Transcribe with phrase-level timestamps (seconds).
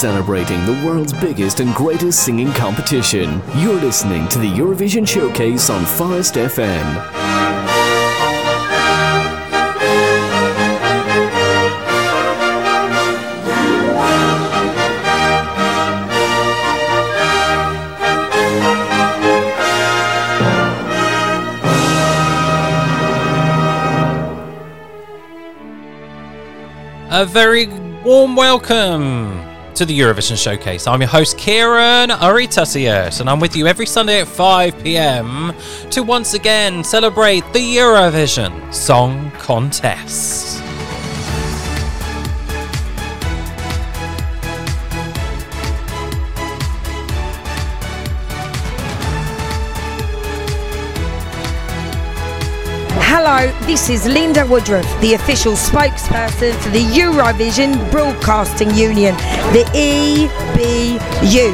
[0.00, 3.42] celebrating the world's biggest and greatest singing competition.
[3.56, 6.86] You're listening to the Eurovision Showcase on Forest FM.
[27.10, 27.66] A very
[28.02, 29.49] warm welcome
[29.80, 30.86] to the Eurovision Showcase.
[30.86, 35.54] I'm your host, Ciaran Urry-Tuttiett, and I'm with you every Sunday at 5 pm
[35.88, 40.59] to once again celebrate the Eurovision Song Contest.
[53.66, 59.14] This is Linda Woodruff, the official spokesperson for the Eurovision Broadcasting Union,
[59.52, 61.50] the EBU.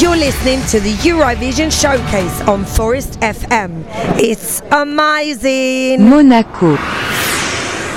[0.00, 3.84] You're listening to the Eurovision Showcase on Forest FM.
[4.18, 6.08] It's amazing.
[6.08, 6.76] Monaco.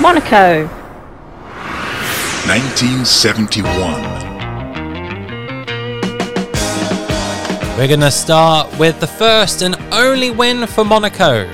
[0.00, 0.66] Monaco.
[2.46, 4.24] 1971.
[7.76, 11.48] We're going to start with the first and only win for Monaco.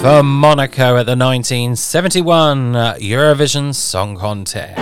[0.00, 4.78] For Monaco at the 1971 Eurovision Song Contest.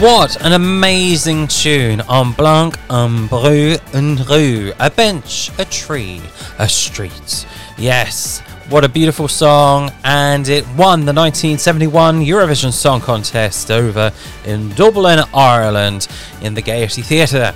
[0.00, 4.72] What an amazing tune Un banc, un arbre, une rue.
[4.78, 6.20] A bench, a tree,
[6.60, 7.44] a street.
[7.76, 14.12] Yes, what a beautiful song, and it won the 1971 Eurovision Song Contest over
[14.44, 16.06] in Dublin, Ireland,
[16.42, 17.54] in the Gaiety Theatre.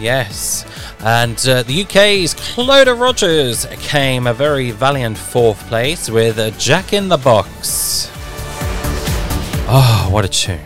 [0.00, 0.64] Yes,
[1.00, 7.08] and uh, the UK's Clodagh Rogers came a very valiant fourth place with Jack in
[7.08, 8.10] the Box.
[9.70, 10.58] Oh, what a tune!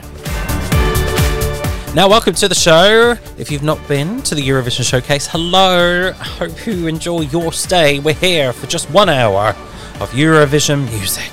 [1.94, 3.16] Now, welcome to the show.
[3.36, 6.12] If you've not been to the Eurovision Showcase, hello.
[6.18, 7.98] I hope you enjoy your stay.
[7.98, 9.54] We're here for just one hour
[10.00, 11.30] of Eurovision music.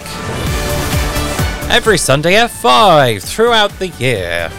[1.71, 4.49] Every Sunday at 5 throughout the year.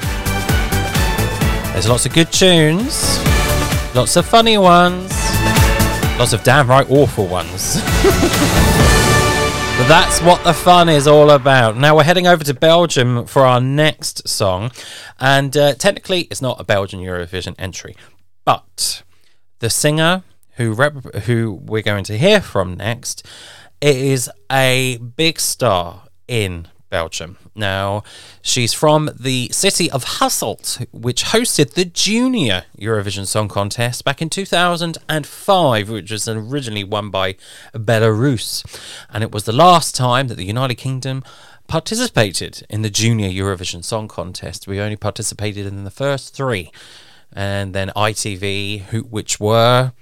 [1.72, 3.18] There's lots of good tunes,
[3.94, 5.12] lots of funny ones,
[6.18, 7.80] lots of damn right awful ones.
[9.80, 11.74] But that's what the fun is all about.
[11.78, 14.72] Now we're heading over to Belgium for our next song,
[15.18, 17.96] and uh, technically it's not a Belgian Eurovision entry,
[18.44, 19.02] but
[19.60, 20.22] the singer
[20.56, 23.26] who rep- who we're going to hear from next
[23.80, 27.38] is a big star in Belgium.
[27.54, 28.02] Now,
[28.42, 34.28] she's from the city of Hasselt, which hosted the Junior Eurovision Song Contest back in
[34.28, 37.36] 2005, which was originally won by
[37.74, 38.64] Belarus.
[39.08, 41.22] And it was the last time that the United Kingdom
[41.68, 44.66] participated in the Junior Eurovision Song Contest.
[44.66, 46.72] We only participated in the first three.
[47.32, 49.92] And then ITV, who, which were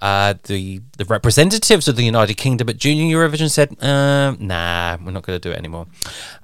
[0.00, 5.12] uh, the the representatives of the United Kingdom at Junior Eurovision said, um, "Nah, we're
[5.12, 5.86] not going to do it anymore,"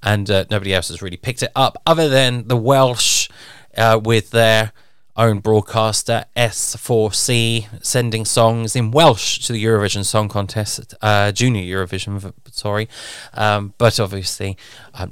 [0.02, 3.28] and uh, nobody else has really picked it up, other than the Welsh
[3.76, 4.72] uh, with their
[5.14, 12.32] own broadcaster S4C sending songs in Welsh to the Eurovision Song Contest, uh, Junior Eurovision,
[12.50, 12.88] sorry,
[13.34, 14.56] um, but obviously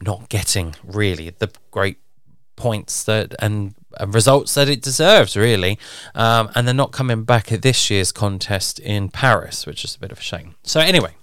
[0.00, 1.98] not getting really the great
[2.56, 3.74] points that and
[4.06, 5.78] results that it deserves, really.
[6.14, 9.98] Um, and they're not coming back at this year's contest in Paris, which is a
[9.98, 10.54] bit of a shame.
[10.62, 11.14] So, anyway,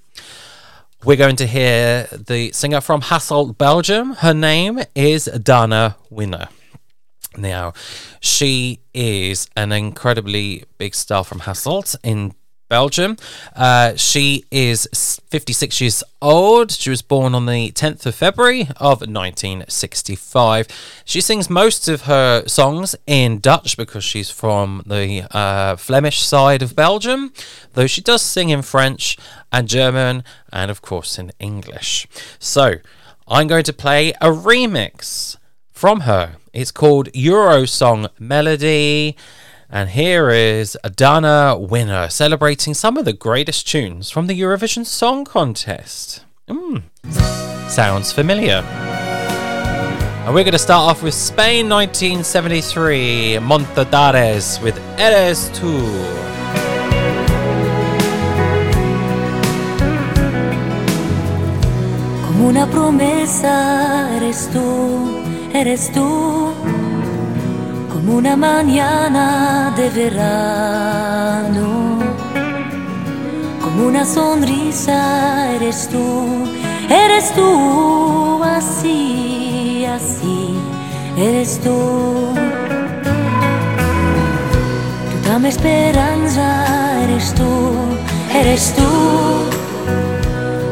[1.04, 4.14] we're going to hear the singer from Hasselt, Belgium.
[4.14, 6.50] Her name is Dana Winner.
[7.38, 7.74] Now,
[8.20, 12.34] she is an incredibly big star from Hasselt in
[12.70, 13.18] Belgium.
[13.56, 14.88] Uh, she is
[15.30, 16.72] 56 years old.
[16.72, 20.68] She was born on the 10th of February of 1965.
[21.06, 26.62] She sings most of her songs in Dutch because she's from the uh, Flemish side
[26.62, 27.34] of Belgium,
[27.74, 29.18] though she does sing in French
[29.52, 32.08] and German and, of course, in English.
[32.40, 32.76] So
[33.28, 35.38] I'm going to play a remix
[35.72, 36.38] from her.
[36.54, 39.16] It's called Eurosong Melody.
[39.70, 45.26] And here is Dana Winner celebrating some of the greatest tunes from the Eurovision Song
[45.26, 46.24] Contest.
[46.48, 46.84] Mm.
[47.70, 48.64] Sounds familiar.
[50.24, 55.84] And we're going to start off with Spain 1973, Mocedades with Eres tú.
[62.26, 66.77] Como una promesa eres tú, eres tú
[68.08, 71.68] como una mañana de verano,
[73.62, 76.48] como una sonrisa eres tú,
[76.90, 80.58] eres tú, así, así,
[81.18, 82.34] eres tú.
[85.26, 87.76] Toda esperanza eres tú,
[88.34, 88.90] eres tú,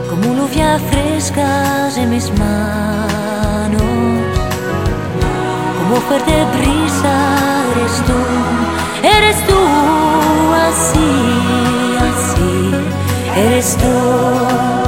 [0.10, 3.15] como lluvia fresca en mis manos
[5.96, 9.58] como fuerte brisa eres tú, eres tú,
[10.54, 12.72] así, así,
[13.36, 14.85] eres tú.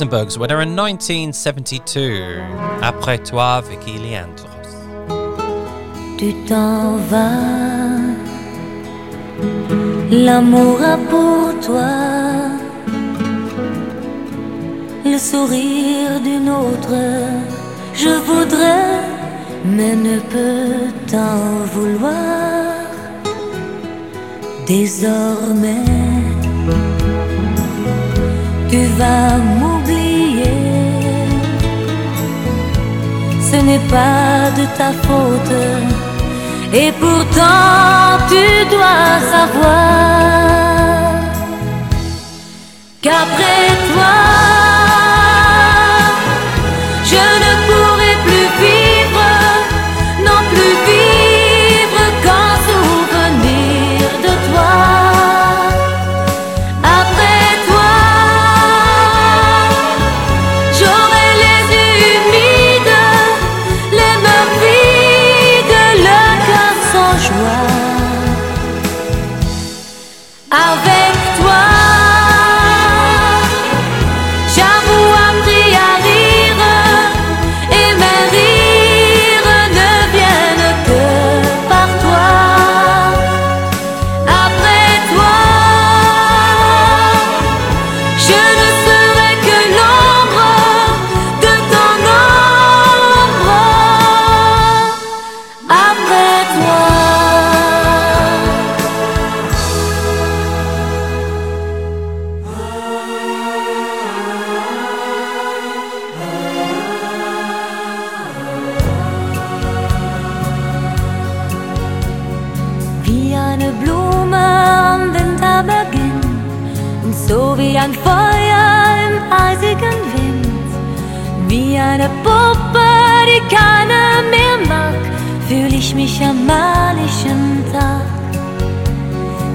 [0.00, 2.40] Luxembourg's winner in 1972,
[2.80, 4.48] Après toi, Vicky Leandros.
[6.16, 8.08] Tu t'en vas,
[10.10, 11.90] l'amour a pour toi
[15.04, 16.96] le sourire d'une autre.
[17.92, 19.02] Je voudrais,
[19.66, 22.86] mais ne peux t'en vouloir.
[24.66, 25.99] Désormais,
[28.70, 30.58] tu vas m'oublier.
[33.50, 35.56] Ce n'est pas de ta faute.
[36.72, 40.30] Et pourtant tu dois savoir
[43.02, 44.49] qu'après toi,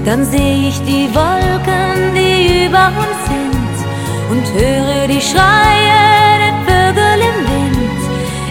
[0.06, 3.76] Dann sehe ich die Wolken, die über uns sind
[4.30, 5.98] und höre die Schreie
[6.44, 8.00] der Vögel im Wind.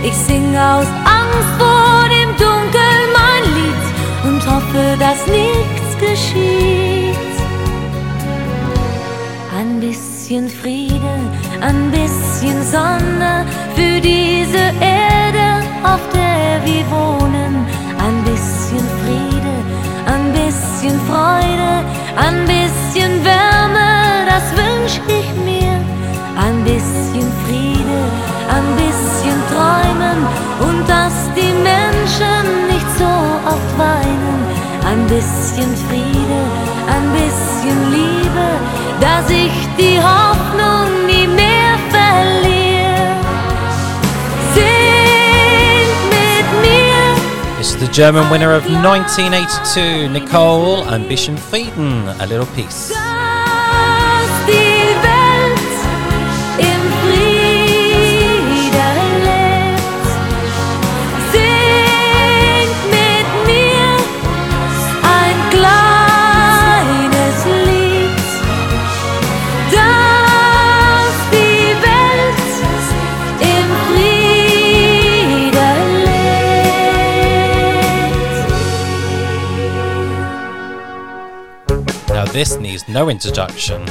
[0.04, 0.88] Ich singe aus
[1.22, 3.86] Angst vor dem Dunkel mein Lied
[4.26, 7.36] und hoffe, dass nichts geschieht.
[9.58, 11.16] Ein bisschen Friede,
[11.62, 13.46] ein bisschen Sonne
[13.76, 17.66] für diese Erde, auf der wir wohnen.
[20.86, 21.84] Bisschen Freude,
[22.16, 25.80] ein bisschen Wärme, das wünsch ich mir.
[26.38, 28.00] Ein bisschen Friede,
[28.56, 30.20] ein bisschen Träumen
[30.60, 33.12] und dass die Menschen nicht so
[33.54, 34.40] oft weinen.
[34.88, 36.42] Ein bisschen Friede,
[36.88, 38.48] ein bisschen Liebe,
[39.00, 41.45] dass ich die Hoffnung nie mehr
[47.74, 52.94] The German winner of 1982, Nicole Ein bisschen Frieden, A Little Peace.
[82.36, 83.82] This needs no introduction.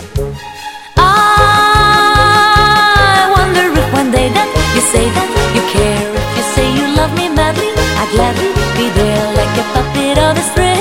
[0.99, 1.73] I
[3.35, 7.17] wonder if one day that you say that you care, if you say you love
[7.17, 10.74] me madly, I'd gladly be there like a puppet a string.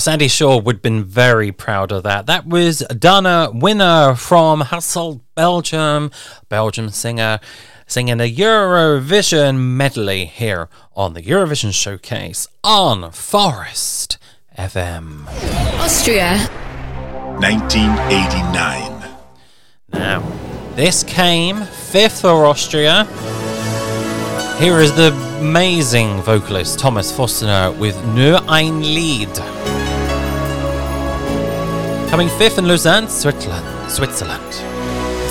[0.00, 2.24] Sandie Shaw would have been very proud of that.
[2.26, 6.10] That was Dana Winner from Hasselt, Belgium,
[6.48, 7.38] Belgium singer,
[7.86, 14.16] singing a Eurovision medley here on the Eurovision Showcase on Forest
[14.56, 15.26] FM.
[15.78, 16.38] Austria.
[17.40, 19.10] 1989.
[19.92, 20.20] Now,
[20.76, 23.04] this came fifth for Austria.
[24.58, 29.79] Here is the amazing vocalist Thomas Forstner with Nur ein Lied.
[32.10, 33.64] Coming fifth in Lausanne, Switzerland.
[33.88, 34.52] Switzerland.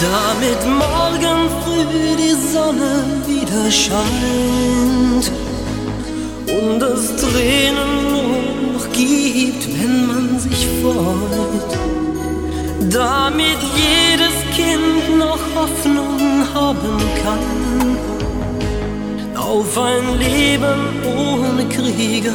[0.02, 5.30] Damit morgen früh die Sonne wieder scheint
[6.48, 11.78] und es Tränen noch gibt, wenn man sich freut.
[12.90, 17.80] Damit jedes Kind noch Hoffnung haben kann
[19.36, 22.34] auf ein Leben ohne Kriege,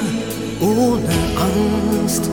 [0.60, 1.08] ohne
[1.48, 2.28] Angst.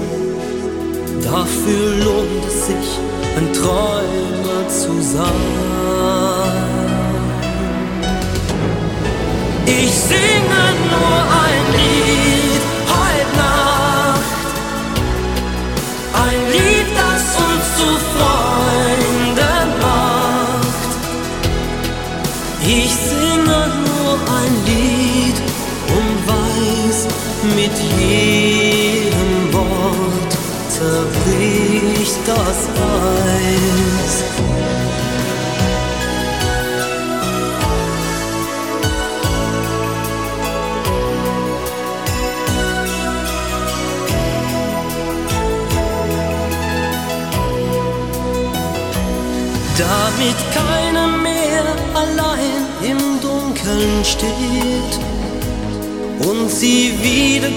[1.24, 3.00] Dafür lohnt es sich,
[3.38, 5.62] ein Träumer zu sein.
[9.66, 11.11] Ich singe nur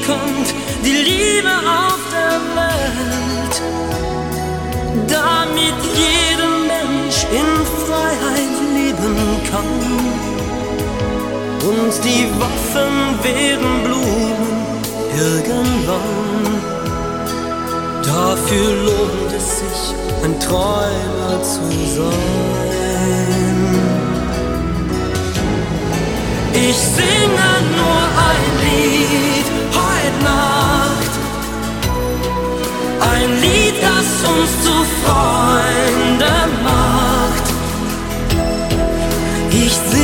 [0.04, 3.62] wiederkommt, die Liebe auf der Welt,
[5.08, 7.50] damit jeder Mensch in
[7.84, 9.16] Freiheit leben
[9.50, 9.74] kann.
[11.68, 14.54] Und die Waffen werden Blumen
[15.16, 16.44] irgendwann.
[18.04, 21.64] Dafür lohnt es sich, ein Träumer zu
[21.96, 22.24] sein.
[26.52, 29.33] Ich singe nur ein Lied
[30.14, 31.12] heute Nacht.
[33.12, 34.72] Ein Lied, das uns zu
[35.04, 37.46] Freunden macht.
[39.50, 40.03] Ich singe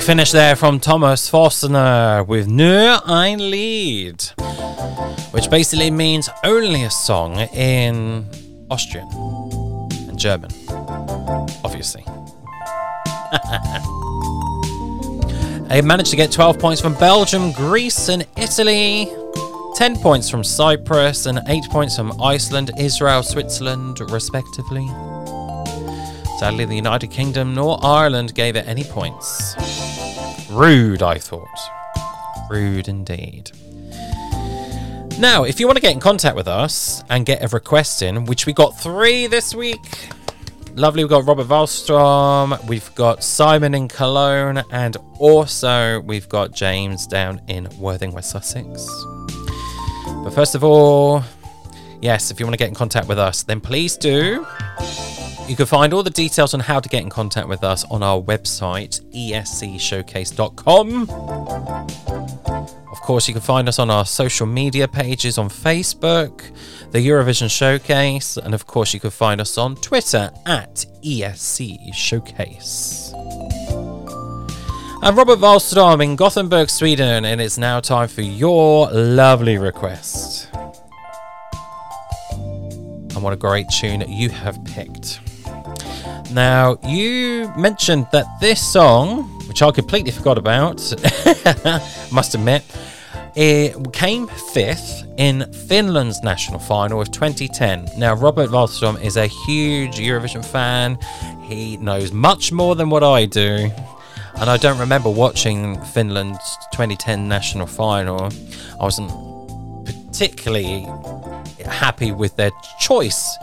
[0.00, 4.22] finish there from Thomas Forstner with Nur ein Lied,
[5.32, 8.26] which basically means only a song in
[8.70, 9.08] Austrian
[10.08, 10.50] and German,
[11.64, 12.04] obviously.
[15.68, 19.08] They managed to get 12 points from Belgium, Greece, and Italy.
[19.74, 24.86] 10 points from Cyprus and 8 points from Iceland, Israel, Switzerland, respectively.
[26.38, 29.54] Sadly, the United Kingdom nor Ireland gave it any points.
[30.50, 31.48] Rude, I thought.
[32.50, 33.50] Rude indeed.
[35.18, 38.24] Now, if you want to get in contact with us and get a request in,
[38.24, 40.08] which we got three this week.
[40.74, 47.06] Lovely, we've got Robert Wallstrom, we've got Simon in Cologne, and also we've got James
[47.06, 48.84] down in Worthing, West Sussex.
[50.24, 51.22] But first of all,
[52.02, 54.44] yes, if you want to get in contact with us, then please do.
[55.46, 58.02] You can find all the details on how to get in contact with us on
[58.02, 61.10] our website, escshowcase.com.
[62.90, 66.50] Of course, you can find us on our social media pages on Facebook,
[66.92, 73.12] the Eurovision Showcase, and of course, you can find us on Twitter at ESC Showcase.
[75.02, 80.48] I'm Robert Wallström in Gothenburg, Sweden, and it's now time for your lovely request.
[82.32, 85.20] And what a great tune you have picked.
[86.32, 90.76] Now, you mentioned that this song, which I completely forgot about,
[92.12, 92.64] must admit,
[93.36, 97.90] it came fifth in Finland's national final of 2010.
[97.98, 100.98] Now, Robert Wallström is a huge Eurovision fan.
[101.42, 103.70] He knows much more than what I do.
[104.36, 108.30] And I don't remember watching Finland's 2010 national final.
[108.80, 109.10] I wasn't
[109.84, 110.86] particularly
[111.64, 113.36] happy with their choice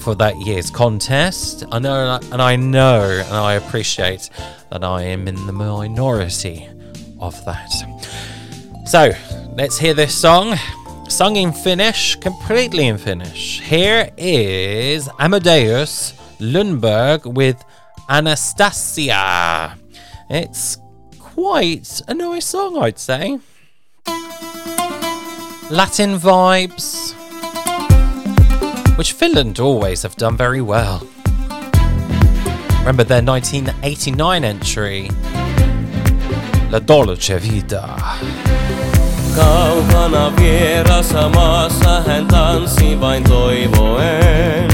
[0.00, 1.64] for that year's contest.
[1.72, 4.30] I know, and I know, and I appreciate
[4.70, 6.68] that I am in the minority
[7.20, 7.70] of that.
[8.86, 9.10] So,
[9.56, 10.56] let's hear this song,
[11.08, 13.60] sung in Finnish, completely in Finnish.
[13.60, 17.62] Here is Amadeus Lundberg with
[18.08, 19.76] Anastasia.
[20.30, 20.78] It's
[21.18, 23.38] quite a nice song, I'd say.
[25.70, 27.14] Latin vibes,
[28.98, 31.06] which Finland always have done very well.
[32.80, 35.08] Remember their 1989 entry,
[36.72, 37.96] La Dolce Vita.
[39.36, 44.68] Kaukana vierassa maassa hän tanssi vain toivoen.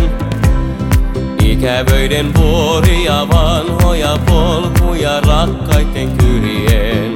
[1.45, 7.15] Ikävöiden vuoria, vanhoja polkuja rakkaiden.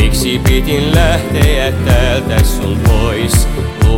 [0.00, 3.48] Miksi pitin lähteä täältä sun pois?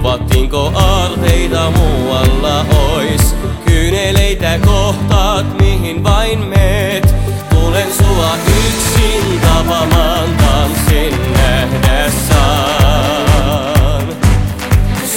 [0.06, 3.34] Luvattiinko arveita muualla ois?
[3.66, 7.14] Kyyneleitä kohtaat, mihin vain meet.
[7.50, 14.08] Tulen sua yksin tapamaan tanssin nähdä saan.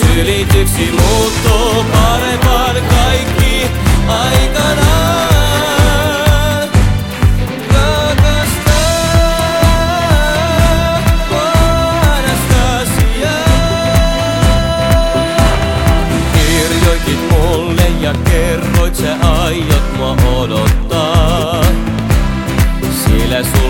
[0.01, 3.67] Sylityksi muuttuu parempaan kaikki
[4.07, 4.98] aikanaan.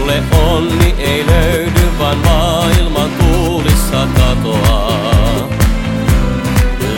[0.09, 5.49] Sulle onni ei löydy, vaan maailman tuulissa katoaa.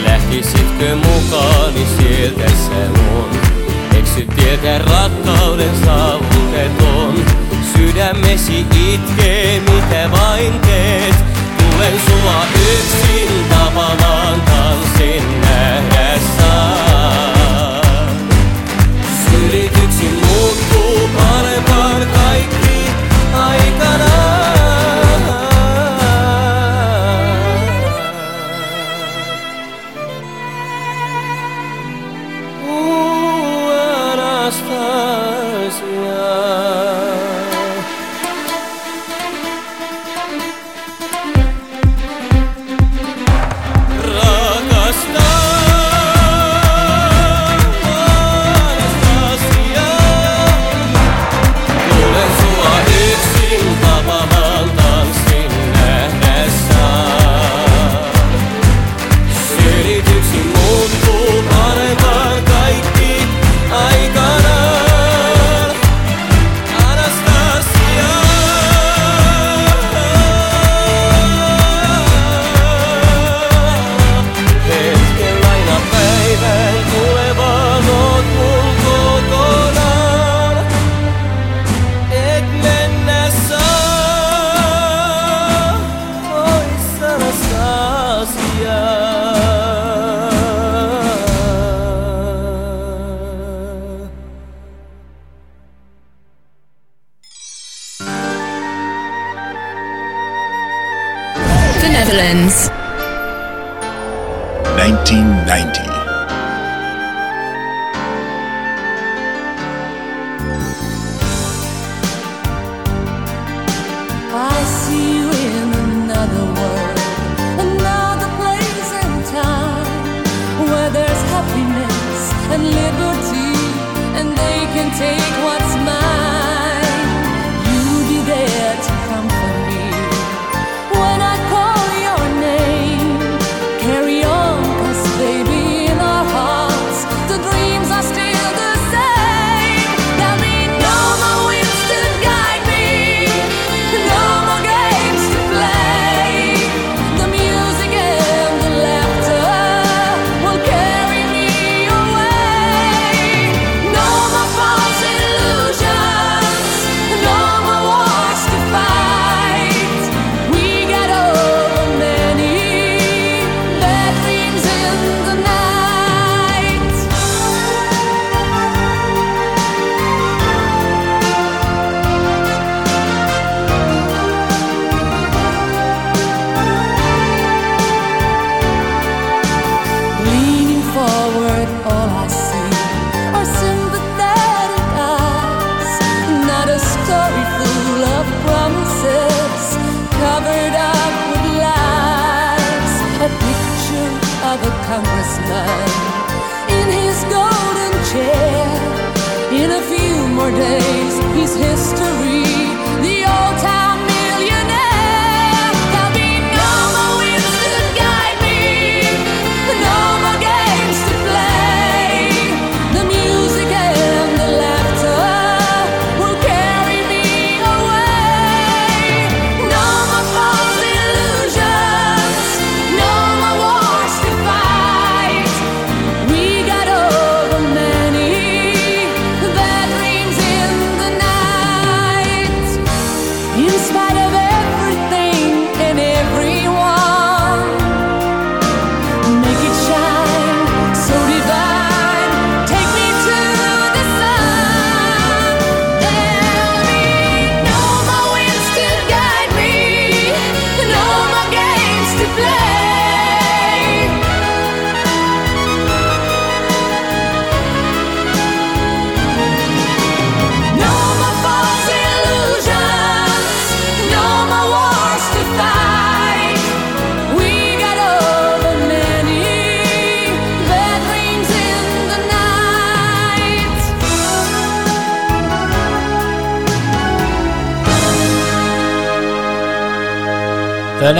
[0.04, 3.30] lähtisitkö mukaani sieltä se on?
[3.98, 5.21] Eksyt tietää rakkauden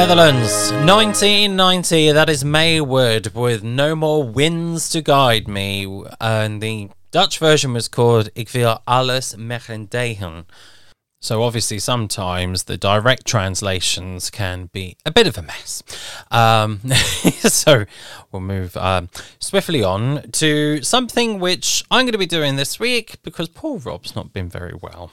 [0.03, 2.11] Netherlands, 1990.
[2.11, 6.05] That is Maywood with No More Winds to Guide Me.
[6.21, 10.47] And the Dutch version was called Ik wil alles met je delen.
[11.21, 15.85] So obviously, sometimes the direct translations can be a bit of a mess.
[16.33, 16.81] Um,
[17.39, 17.85] so
[18.33, 23.23] we'll move um, swiftly on to something which I'm going to be doing this week
[23.23, 25.13] because poor Rob's not been very well.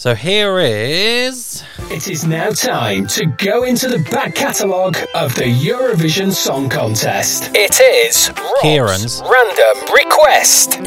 [0.00, 1.62] So here is.
[1.90, 7.50] It is now time to go into the back catalogue of the Eurovision Song Contest.
[7.54, 9.22] It is Rob's Ciaran's.
[9.30, 10.80] random request.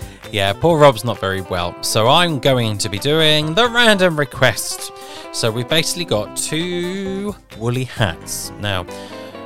[0.32, 1.74] Yeah, poor Rob's not very well.
[1.82, 4.92] So I'm going to be doing the random request.
[5.32, 8.50] So we've basically got two woolly hats.
[8.60, 8.84] Now,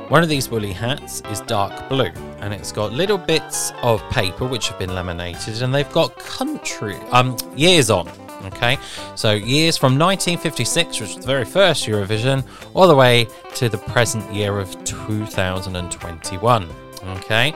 [0.09, 4.45] one of these woolly hats is dark blue and it's got little bits of paper
[4.47, 8.07] which have been laminated and they've got country um years on.
[8.45, 8.77] Okay,
[9.15, 13.77] so years from 1956, which was the very first Eurovision, all the way to the
[13.77, 16.69] present year of 2021.
[17.17, 17.53] Okay,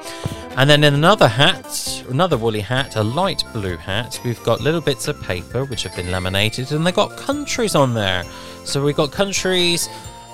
[0.58, 4.82] and then in another hat, another woolly hat, a light blue hat, we've got little
[4.82, 8.24] bits of paper which have been laminated and they've got countries on there.
[8.66, 9.90] So we've got countries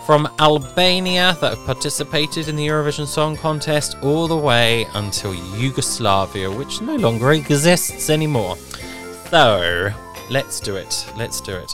[0.06, 6.52] from Albania that have participated in the Eurovision Song Contest all the way until Yugoslavia,
[6.52, 8.58] which no longer exists anymore.
[9.30, 9.92] So
[10.30, 11.06] let's do it.
[11.18, 11.72] Let's do it.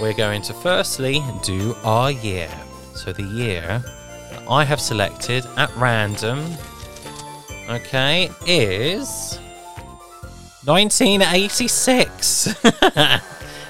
[0.00, 2.50] We're going to firstly do our year.
[2.94, 3.82] So the year
[4.48, 6.44] I have selected at random
[7.68, 9.38] okay, is
[10.64, 12.26] 1986.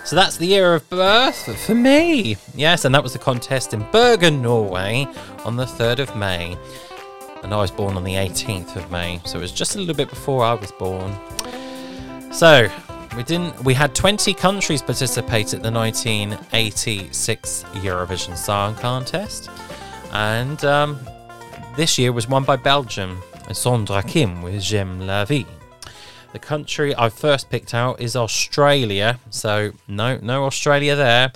[0.04, 2.36] so that's the year of birth for me.
[2.54, 5.06] Yes, and that was the contest in Bergen, Norway
[5.44, 6.56] on the 3rd of May.
[7.42, 9.94] And I was born on the 18th of May, so it was just a little
[9.94, 11.14] bit before I was born.
[12.32, 12.70] So,
[13.16, 19.50] we didn't we had 20 countries participate at the 1986 Eurovision Song Contest.
[20.12, 20.98] And um,
[21.76, 23.22] this year was won by Belgium.
[23.52, 25.46] Sandra Kim with J'aime la vie.
[26.32, 31.30] The country I first picked out is Australia, so no, no Australia there,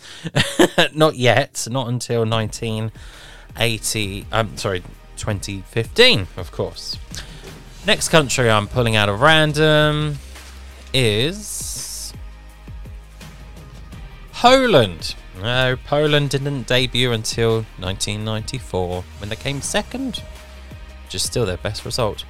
[0.94, 4.26] not yet, not until 1980.
[4.32, 4.80] Um, sorry,
[5.16, 6.98] 2015, of course.
[7.86, 10.18] Next country I'm pulling out of random
[10.92, 11.57] is
[14.38, 15.16] Poland.
[15.42, 20.22] No, Poland didn't debut until 1994 when they came second
[21.04, 22.24] which is still their best result.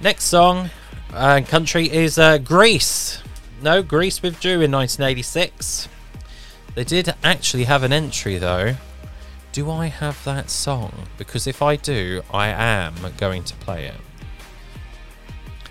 [0.00, 0.70] Next song
[1.12, 3.22] and uh, country is uh, Greece.
[3.60, 5.90] No, Greece withdrew in 1986.
[6.74, 8.76] They did actually have an entry though.
[9.52, 11.06] Do I have that song?
[11.18, 14.00] Because if I do, I am going to play it.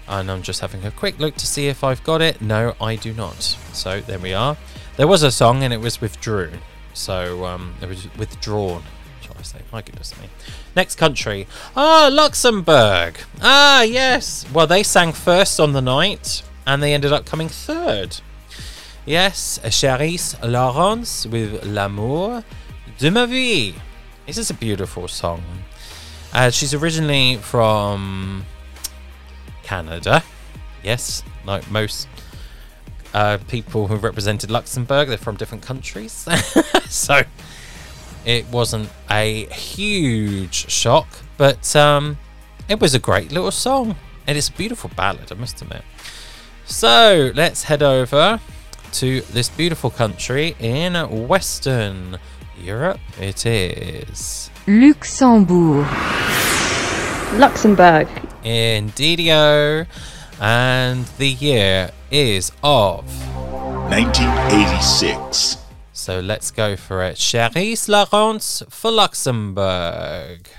[0.07, 2.39] And I'm just having a quick look to see if I've got it.
[2.39, 3.41] No, I do not.
[3.73, 4.55] So there we are.
[4.99, 6.51] There was a song and it was withdrew.
[6.93, 8.83] So um, it was withdrawn.
[9.21, 9.59] Shall I say?
[9.71, 10.27] My goodness me.
[10.75, 11.47] Next country.
[11.73, 13.17] Ah, Luxembourg.
[13.41, 14.45] Ah, yes.
[14.51, 18.17] Well, they sang first on the night and they ended up coming third.
[19.05, 22.43] Yes, Sherisse Laurence with L'amour
[22.97, 23.75] de ma vie.
[24.27, 25.41] This is a beautiful song.
[26.33, 28.45] Uh, she's originally from
[29.63, 30.25] Canada.
[30.83, 32.09] Yes, like most
[33.13, 36.11] uh, people who represented Luxembourg, they're from different countries.
[36.89, 37.21] so
[38.25, 42.17] it wasn't a huge shock, but um,
[42.67, 43.95] it was a great little song.
[44.27, 45.81] And it's a beautiful ballad, I must admit.
[46.65, 48.39] So let's head over
[48.91, 50.93] to this beautiful country in
[51.27, 52.19] Western
[52.61, 52.99] Europe.
[53.19, 55.87] It is Luxembourg.
[57.39, 58.07] Luxembourg.
[58.43, 59.87] Indeedio.
[60.41, 63.03] And the year is of
[63.89, 65.57] 1986.
[65.91, 67.17] So let's go for it.
[67.17, 70.49] Sherisse Laurence for Luxembourg.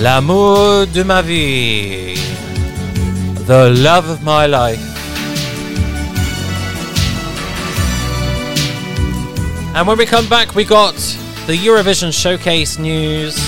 [0.00, 2.14] L'amour de ma vie.
[3.46, 4.78] The love of my life.
[9.74, 10.94] And when we come back, we got
[11.46, 13.47] the Eurovision Showcase news.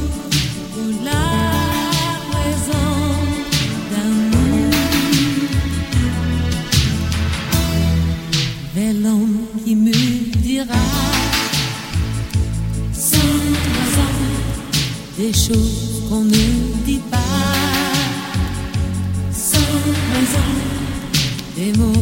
[9.03, 9.91] l'homme qui me
[10.37, 10.83] dira.
[12.93, 14.11] sans raison
[15.17, 16.45] des choses qu'on ne
[16.85, 17.17] dit pas,
[19.31, 19.57] sans
[20.13, 20.49] raison
[21.57, 22.00] des mots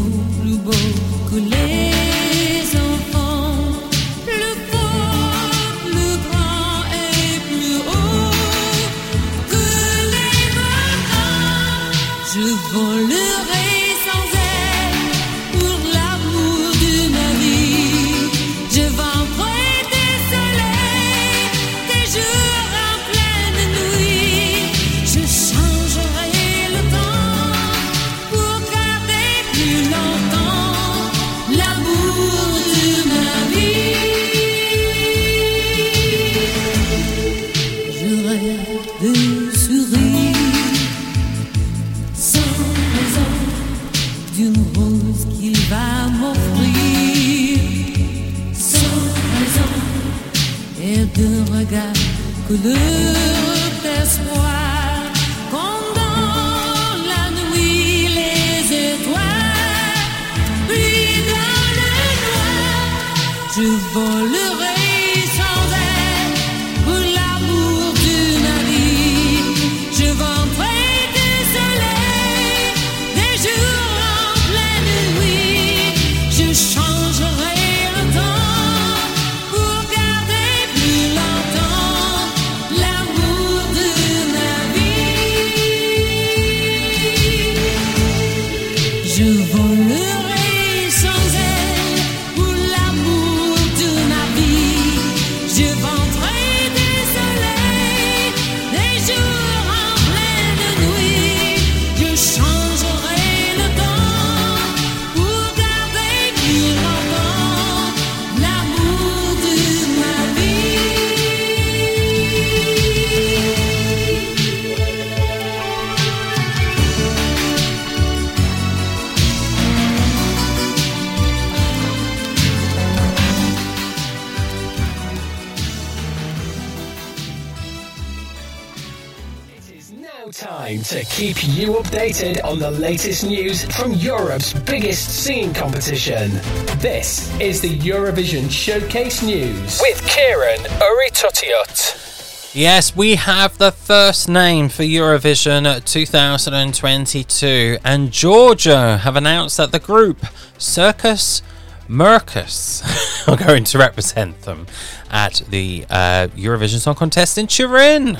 [131.19, 136.32] keep you updated on the latest news from Europe's biggest singing competition.
[136.79, 142.55] This is the Eurovision Showcase News with Ciaran Urry-Tuttiett.
[142.55, 149.79] Yes, we have the first name for Eurovision 2022, and Georgia have announced that the
[149.79, 150.25] group
[150.58, 151.41] Circus
[151.89, 154.67] Mercus are going to represent them
[155.12, 158.17] at the uh, Eurovision Song Contest in Turin.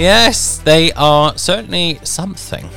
[0.00, 2.70] Yes, they are certainly something.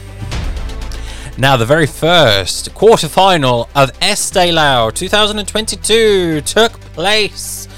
[1.38, 7.70] Now, the very first quarter final of Eesti Laul 2022 took place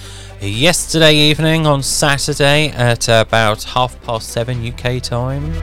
[0.42, 5.54] yesterday evening on Saturday at about half past seven UK time.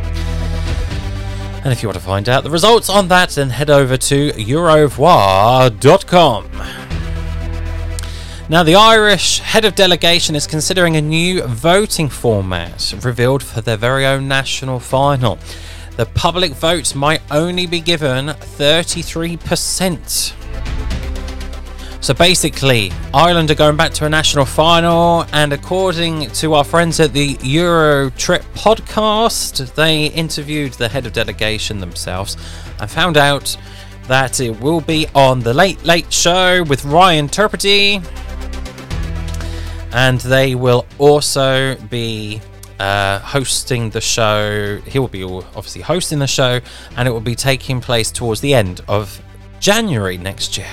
[1.64, 4.31] And if you want to find out the results on that, then head over to
[4.31, 6.91] eurovoix.com.
[8.48, 13.76] Now, the Irish head of delegation is considering a new voting format revealed for their
[13.76, 15.38] very own national final.
[15.97, 20.34] The public vote might only be given 33%.
[22.03, 26.99] So basically, Ireland are going back to a national final, and according to our friends
[26.99, 32.36] at the Euro Trip podcast, they interviewed the head of delegation themselves
[32.80, 33.57] and found out
[34.09, 38.05] that it will be on the Late Late Show with Ryan Tubridy,
[39.92, 42.40] and they will also be
[42.78, 44.78] uh, hosting the show.
[44.86, 46.61] He will be obviously hosting the show,
[46.96, 49.20] and it will be taking place towards the end of
[49.61, 50.66] January next year.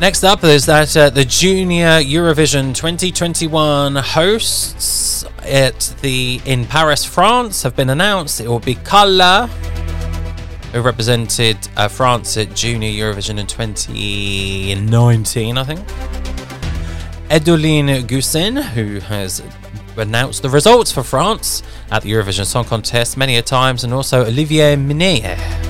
[0.00, 7.62] Next up is that uh, the Junior Eurovision 2021 hosts at the in Paris, France,
[7.62, 8.40] have been announced.
[8.40, 9.48] It will be Carla,
[10.74, 15.78] who represented uh, France at Junior Eurovision in 2019, I think.
[17.30, 19.40] Élodie Gossuin, who has
[19.96, 21.62] announced the results for France
[21.92, 25.63] at the Eurovision Song Contest many a times, and also Olivier Minne.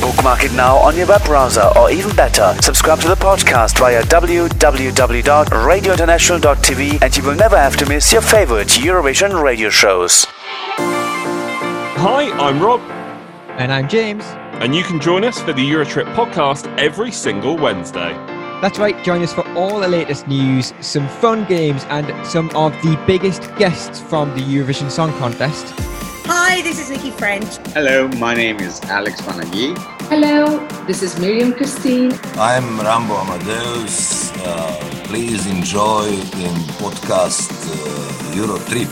[0.00, 4.02] Bookmark it now on your web browser, or even better, subscribe to the podcast via
[4.04, 10.26] www.radiointernational.tv and you will never have to miss your favorite Eurovision radio shows.
[12.02, 12.80] Hi, I'm Rob.
[13.60, 14.24] And I'm James.
[14.62, 18.14] And you can join us for the Eurotrip podcast every single Wednesday.
[18.62, 22.72] That's right, join us for all the latest news, some fun games, and some of
[22.80, 25.74] the biggest guests from the Eurovision Song Contest.
[26.24, 27.58] Hi, this is Nikki French.
[27.74, 29.76] Hello, my name is Alex Panayi.
[30.08, 32.18] Hello, this is Miriam Christine.
[32.36, 34.32] I'm Rambo Amadeus.
[34.38, 38.88] Uh, please enjoy in podcast uh, Eurotrip.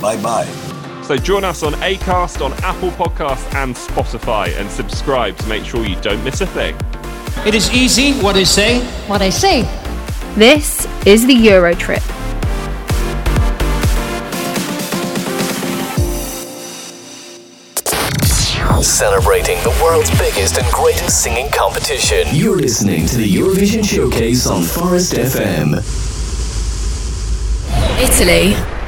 [0.00, 0.69] Bye bye.
[1.10, 5.84] So join us on Acast, on Apple Podcasts, and Spotify, and subscribe to make sure
[5.84, 6.76] you don't miss a thing.
[7.44, 8.78] It is easy, what I say.
[9.08, 9.62] What I say.
[10.36, 11.98] This is the Eurotrip.
[18.80, 22.28] Celebrating the world's biggest and greatest singing competition.
[22.30, 25.74] You're listening to the Eurovision Showcase on Forest FM.
[28.00, 28.79] Italy.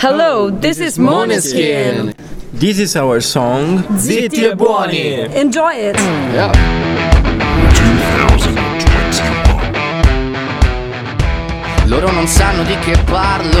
[0.00, 2.14] Hello, this is Måneskin.
[2.54, 5.28] This is our song Zitti e buoni.
[5.36, 6.00] Enjoy it.
[6.32, 6.50] Yeah.
[11.84, 13.60] Loro non sanno di che parlo,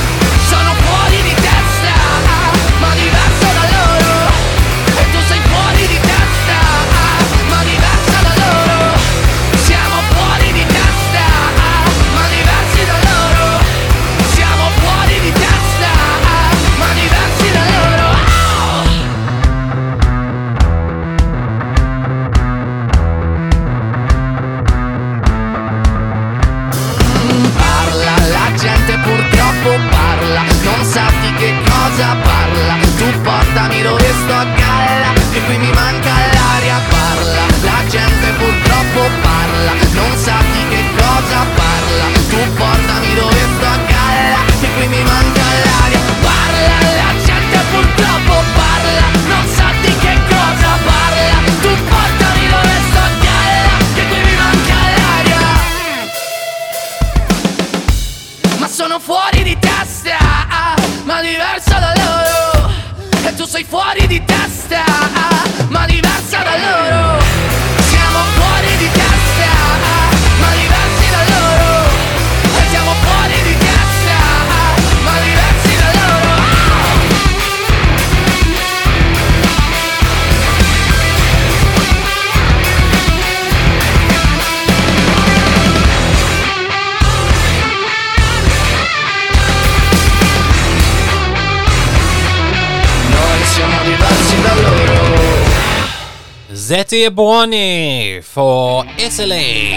[96.91, 99.75] Zeti Buoni for Italy.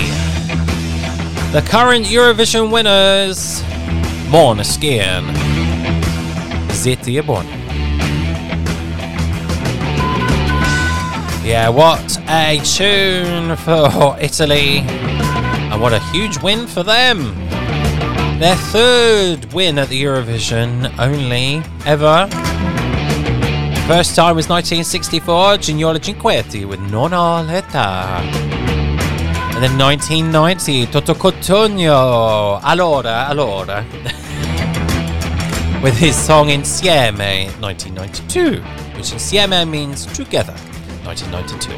[1.53, 3.63] The current Eurovision winners,
[4.33, 5.23] Måneskin.
[6.71, 7.49] Zeti Buoni.
[11.49, 14.79] Yeah, what a tune for Italy.
[14.81, 17.33] And what a huge win for them.
[18.41, 22.29] Their third win at the Eurovision, only ever.
[23.87, 28.21] First time was 1964, Gigliola Cinquetti with Non ho l'età.
[29.53, 33.85] And then 1990, Toto Cutugno, Allora, Allora.
[35.83, 38.63] with his song Insieme, 1992.
[38.97, 40.55] which Insieme means together,
[41.05, 41.75] 1992.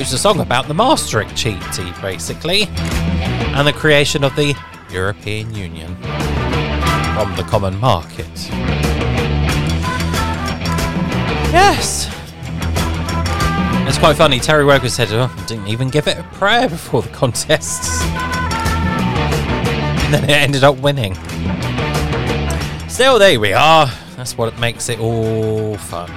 [0.00, 2.68] It's a song about the Maastricht Treaty, basically,
[3.56, 4.54] and the creation of the
[4.90, 5.96] European Union
[7.14, 8.28] from the common market.
[11.54, 12.08] Yes.
[13.86, 14.40] It's quite funny.
[14.40, 18.02] Terry Wogan said, oh, didn't even give it a prayer before the contest.
[20.02, 21.14] and then it ended up winning.
[22.88, 23.86] Still, there we are.
[24.16, 26.10] That's what makes it all fun.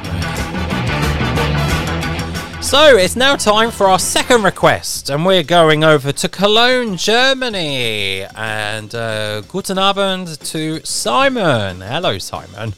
[2.64, 8.24] So it's now time for our second request, and we're going over to Cologne, Germany.
[8.36, 11.82] And uh, guten Abend to Simon.
[11.82, 12.74] Hello, Simon.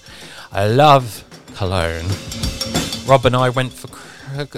[0.51, 1.23] I love
[1.59, 2.07] Cologne.
[3.05, 3.89] Rob and I went for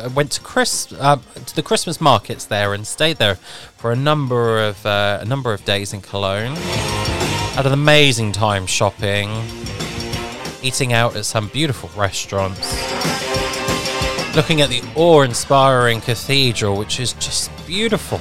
[0.09, 3.37] went to Chris uh, to the Christmas markets there and stayed there
[3.77, 6.55] for a number of uh, a number of days in Cologne.
[7.55, 9.29] Had an amazing time shopping,
[10.61, 12.69] eating out at some beautiful restaurants,
[14.35, 18.19] looking at the awe-inspiring cathedral, which is just beautiful.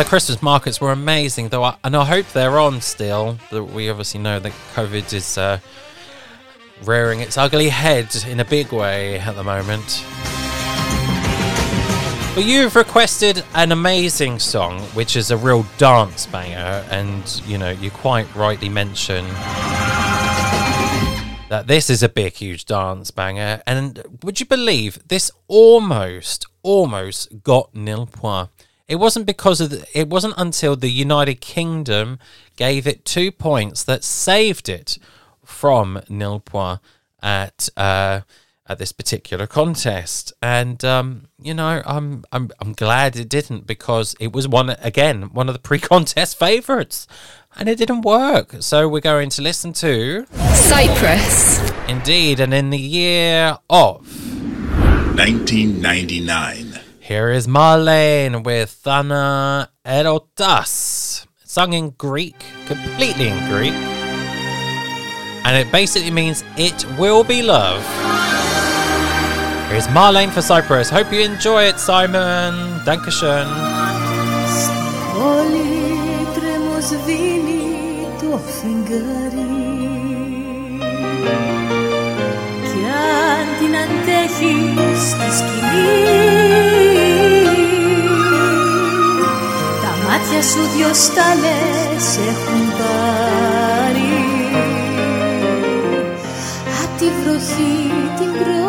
[0.00, 3.38] The Christmas markets were amazing, though, I, and I hope they're on still.
[3.52, 5.36] We obviously know that COVID is.
[5.36, 5.58] Uh,
[6.84, 10.02] rearing its ugly head in a big way at the moment.
[12.34, 17.70] But you've requested an amazing song, which is a real dance banger, and you know,
[17.70, 19.26] you quite rightly mention
[21.50, 23.62] that this is a big, huge dance banger.
[23.66, 28.48] And would you believe this almost, almost got nil point?
[28.90, 32.18] It wasn't because of the, it wasn't until the United Kingdom
[32.56, 34.98] gave it two points that saved it
[35.44, 36.80] from nil point
[37.22, 38.22] at uh,
[38.68, 44.16] at this particular contest, and um, you know I'm I'm I'm glad it didn't because
[44.18, 47.06] it was one again one of the pre-contest favourites,
[47.56, 48.56] and it didn't work.
[48.58, 51.60] So we're going to listen to Cyprus.
[51.88, 54.00] Indeed, and in the year of
[55.14, 56.89] 1999.
[57.10, 62.36] Here is Marlene with Tha'nai erotas, sung in Greek,
[62.66, 63.74] completely in Greek.
[65.42, 67.82] And it basically means it will be love.
[69.70, 70.88] Here's Marlene for Cyprus.
[70.88, 72.78] Hope you enjoy it, Simon.
[72.86, 73.48] Dankeschön.
[82.70, 85.02] Κι αν την αντέχεις
[85.38, 86.79] σκηνή
[90.30, 94.12] μάτια σου δυο στάλες έχουν πάρει.
[96.82, 98.68] Απ' τη βροχή την πρωινή.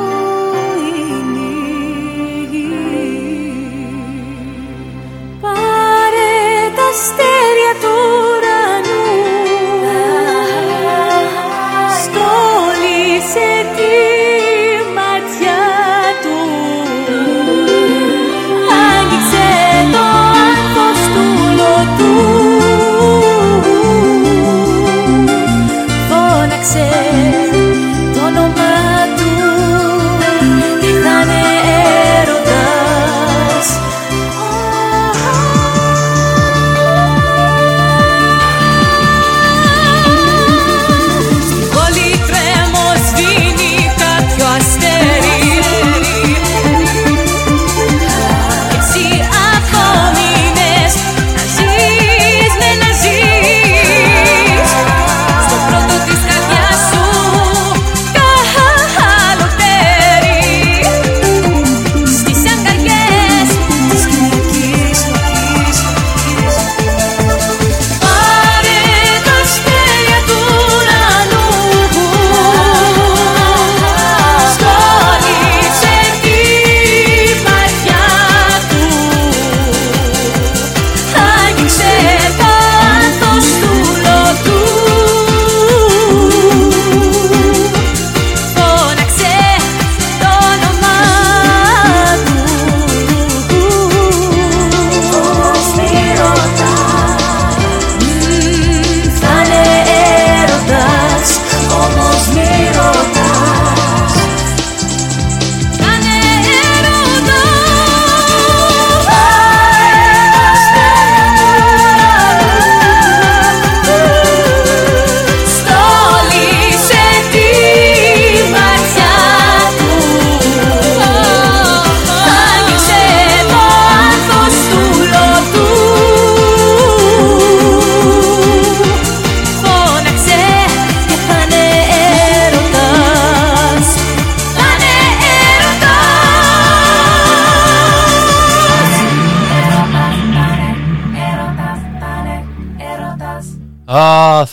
[5.41, 6.34] Πάρε
[6.76, 8.30] τα αστέρια τους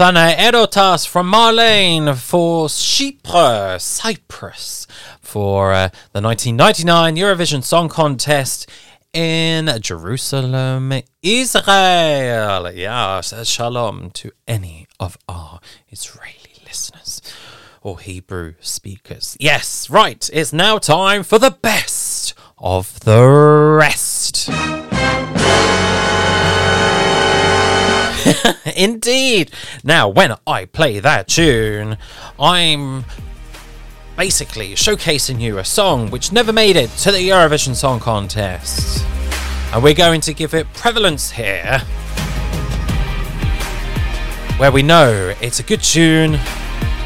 [0.01, 4.86] Ah, Tha'nai erotas from Marlene for Chypre, Cyprus,
[5.20, 8.70] for uh, the 1999 Eurovision Song Contest
[9.12, 10.92] in Jerusalem,
[11.22, 12.72] Israel.
[12.72, 17.20] Yes, shalom to any of our Israeli listeners
[17.82, 19.36] or Hebrew speakers.
[19.40, 23.24] Yes, right, it's now time for the best of the
[23.80, 24.49] rest.
[28.76, 29.51] Indeed.
[29.84, 31.99] Now, when I play that tune,
[32.38, 33.05] I'm
[34.16, 39.05] basically showcasing you a song which never made it to the Eurovision Song Contest.
[39.72, 41.78] And we're going to give it prevalence here,
[44.57, 46.34] where we know it's a good tune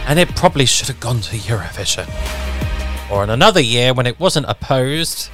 [0.06, 2.08] and it probably should have gone to Eurovision.
[3.10, 5.30] Or in another year when it wasn't opposed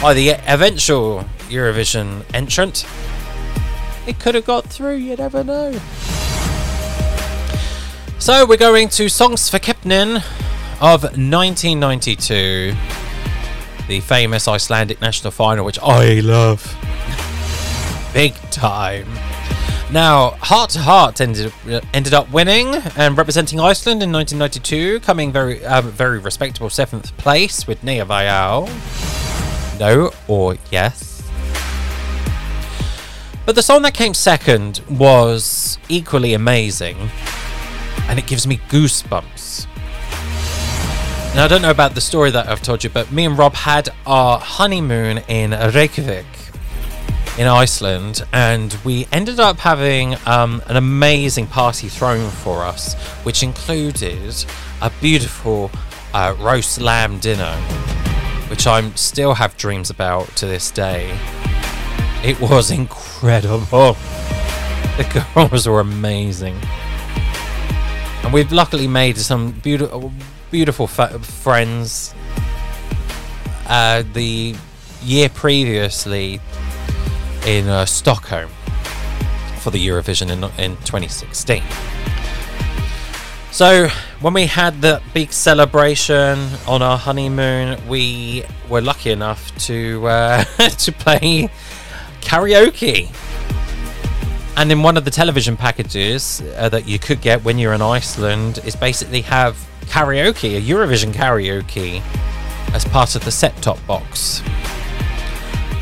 [0.00, 2.86] by the eventual Eurovision entrant,
[4.06, 5.72] it could have got through, you never know.
[8.18, 10.16] So we're going to Söngvakeppnin
[10.80, 12.74] of 1992,
[13.86, 16.62] the famous Icelandic national final, which I love
[18.14, 19.06] big time.
[19.92, 21.52] Now, Heart to Heart ended
[21.92, 27.66] ended up winning and representing Iceland in 1992, coming very um, very respectable seventh place
[27.66, 29.78] with Nei eða já.
[29.78, 31.13] No or yes.
[33.46, 37.10] But the song that came second was equally amazing,
[38.08, 39.66] and it gives me goosebumps.
[41.34, 43.54] Now, I don't know about the story that I've told you, but me and Rob
[43.54, 46.24] had our honeymoon in Reykjavik
[47.36, 53.42] in Iceland, and we ended up having um, an amazing party thrown for us, which
[53.42, 54.42] included
[54.80, 55.70] a beautiful
[56.14, 57.54] uh, roast lamb dinner,
[58.48, 61.14] which I still have dreams about to this day.
[62.24, 63.98] It was incredible.
[64.96, 66.58] The girls were amazing.
[68.22, 70.10] And we've luckily made some beautiful,
[70.50, 72.14] beautiful fa- friends.
[73.66, 74.54] Uh, the
[75.02, 76.40] year previously
[77.46, 78.48] in uh, Stockholm
[79.58, 81.62] for the Eurovision in, in 2016.
[83.50, 83.88] So,
[84.22, 90.44] when we had the big celebration on our honeymoon, we were lucky enough to uh,
[90.68, 91.50] to play
[92.24, 93.14] karaoke.
[94.56, 97.82] And in one of the television packages uh, that you could get when you're in
[97.82, 99.56] Iceland is basically have
[99.86, 102.00] karaoke, a Eurovision karaoke,
[102.72, 104.42] as part of the set top box.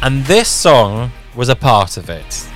[0.02, 2.48] And this song was a part of it.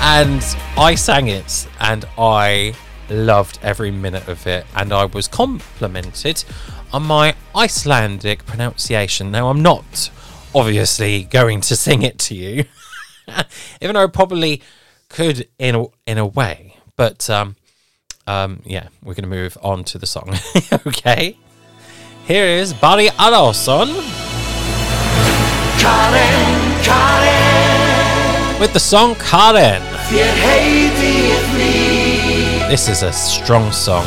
[0.00, 0.42] And
[0.76, 2.74] I sang it and I
[3.10, 4.66] loved every minute of it.
[4.74, 6.44] And I was complimented
[6.92, 9.30] on my Icelandic pronunciation.
[9.30, 10.10] Now, I'm not
[10.56, 12.64] obviously going to sing it to you,
[13.80, 14.62] even though I probably
[15.08, 16.76] could in a, in a way.
[16.96, 17.56] But um,
[18.26, 20.34] um, yeah, we're going to move on to the song.
[20.86, 21.36] okay.
[22.26, 23.88] Here is Barry Adolfsson.
[25.78, 27.56] Karen, Karen
[28.58, 29.82] with the song Karen.
[30.08, 34.06] Þér heiti ég því This is a strong song.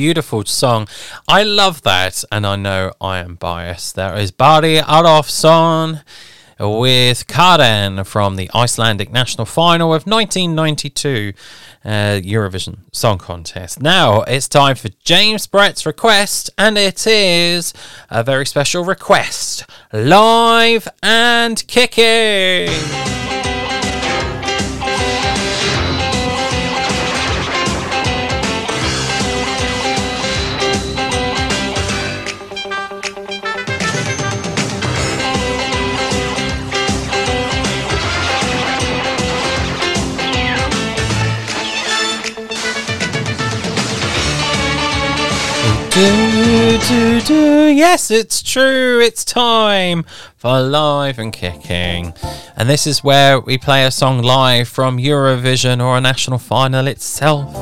[0.00, 0.88] beautiful song.
[1.28, 3.96] I love that, and I know I am biased.
[3.96, 6.02] There is Bari Adolfsson
[6.58, 11.34] with Karen from the Icelandic national final of 1992
[11.84, 11.90] uh,
[12.24, 13.82] Eurovision Song Contest.
[13.82, 17.74] Now it's time for James Brett's request, and it is
[18.08, 23.19] a very special request live and kicking.
[46.00, 47.74] Do, do, do.
[47.74, 49.02] Yes, it's true.
[49.02, 50.06] It's time
[50.38, 52.14] for live and kicking.
[52.56, 56.86] And this is where we play a song live from Eurovision or a national final
[56.86, 57.54] itself.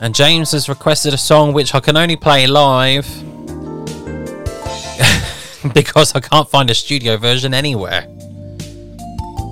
[0.00, 3.04] And James has requested a song which I can only play live
[5.74, 8.06] because I can't find a studio version anywhere.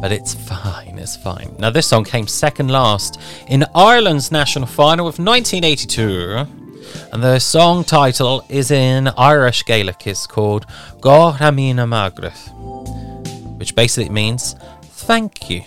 [0.01, 1.55] But it's fine, it's fine.
[1.59, 6.68] Now, this song came second last in Ireland's national final of 1982.
[7.13, 10.07] And the song title is in Irish Gaelic.
[10.07, 10.67] It's called
[11.01, 15.63] Go raibh maith agat, which basically means thank you.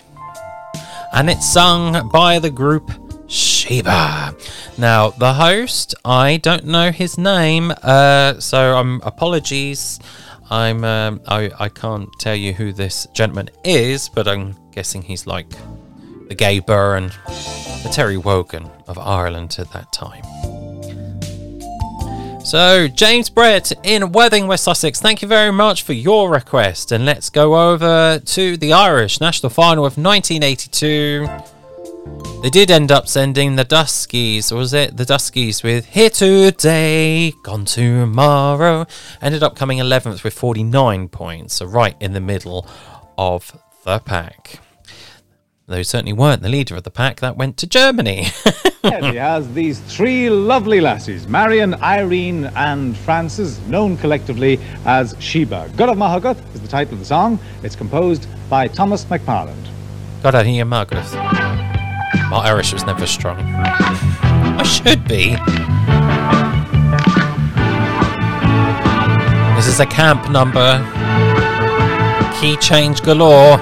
[1.12, 2.90] And it's sung by the group
[3.28, 4.34] Sheba.
[4.76, 10.00] Now, the host, I don't know his name, uh, so I'm apologies.
[10.50, 15.26] I'm um, I, I can't tell you who this gentleman is, but I'm guessing he's
[15.26, 15.48] like
[16.28, 17.10] the Gay and
[17.82, 20.22] the Terry Wogan of Ireland at that time.
[22.44, 26.92] So, James Brett in Worthing, West Sussex, thank you very much for your request.
[26.92, 31.28] And let's go over to the Irish national final of 1982.
[32.42, 37.32] They did end up sending the Duskeys, or was it the Duskeys with Here Today,
[37.44, 38.86] Gone Tomorrow?
[39.22, 42.66] Ended up coming 11th with 49 points, so right in the middle
[43.16, 44.58] of the pack.
[45.72, 48.26] They certainly weren't the leader of the pack, that went to Germany.
[48.82, 55.70] he has these three lovely lassies, Marion, Irene, and Frances, known collectively as Sheba.
[55.74, 57.38] Go raibh maith agat is the title of the song.
[57.62, 59.64] It's composed by Thomas McParland.
[60.22, 61.10] God, of hear Margaret.
[61.14, 63.40] My Irish was never strong.
[63.40, 65.36] I should be.
[69.56, 70.70] This is a camp number.
[72.38, 73.56] Key change galore.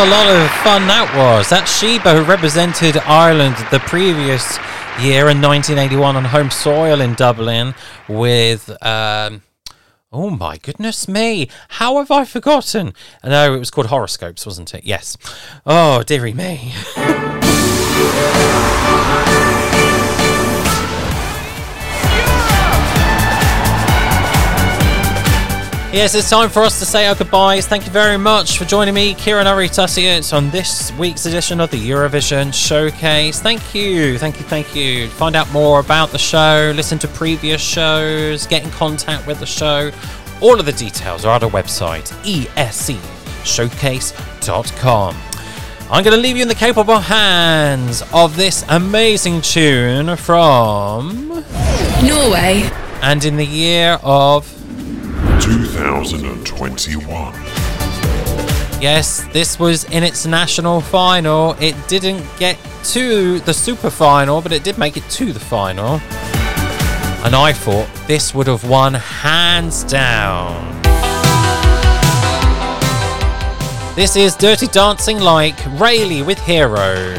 [0.00, 1.50] A lot of fun that was.
[1.50, 4.56] That's Sheba who represented Ireland the previous
[4.98, 7.74] year in 1981 on home soil in Dublin
[8.08, 8.70] with.
[8.82, 9.42] Um,
[10.10, 11.50] oh my goodness me.
[11.68, 12.94] How have I forgotten?
[13.22, 14.84] No, it was called Horoscopes, wasn't it?
[14.84, 15.18] Yes.
[15.66, 16.72] Oh, dearie me.
[25.92, 27.66] Yes, it's time for us to say our goodbyes.
[27.66, 31.90] Thank you very much for joining me, Ciaran Urry-Tuttiett, on this week's edition of the
[31.90, 33.42] Eurovision Showcase.
[33.42, 35.08] Thank you, thank you, thank you.
[35.08, 39.46] Find out more about the show, listen to previous shows, get in contact with the
[39.46, 39.90] show.
[40.40, 42.12] All of the details are at our website,
[42.54, 45.16] escshowcase.com.
[45.90, 51.30] I'm going to leave you in the capable hands of this amazing tune from
[52.00, 52.70] Norway.
[53.02, 54.59] And in the year of
[55.40, 57.34] 2021.
[58.80, 61.54] Yes, this was in its national final.
[61.60, 66.00] It didn't get to the super final, but it did make it to the final.
[67.24, 70.80] And I thought this would have won hands down.
[73.94, 77.14] This is Dirty Dancing Like Raylee with Hero.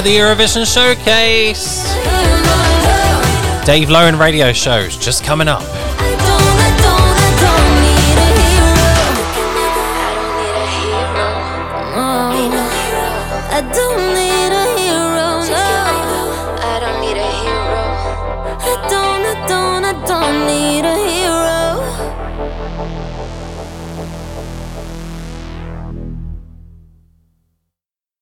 [0.00, 1.84] For the Eurovision Showcase.
[3.66, 5.79] Dave Lowen radio shows just coming up.